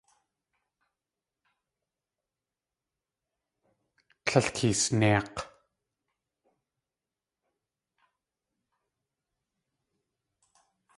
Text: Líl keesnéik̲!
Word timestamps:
Líl 4.29 4.47
keesnéik̲! 4.55 5.39